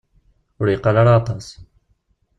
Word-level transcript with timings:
Ur 0.59 0.67
yeqqar 0.69 0.95
ara 1.01 1.13
aṭas. 1.19 1.47